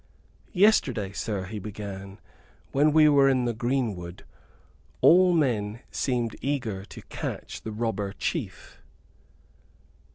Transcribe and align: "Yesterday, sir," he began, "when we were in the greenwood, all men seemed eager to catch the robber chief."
"Yesterday, 0.55 1.11
sir," 1.11 1.45
he 1.45 1.59
began, 1.59 2.19
"when 2.71 2.91
we 2.91 3.07
were 3.07 3.29
in 3.29 3.45
the 3.45 3.53
greenwood, 3.53 4.25
all 4.99 5.31
men 5.31 5.81
seemed 5.91 6.35
eager 6.41 6.83
to 6.85 7.03
catch 7.03 7.61
the 7.61 7.71
robber 7.71 8.11
chief." 8.11 8.81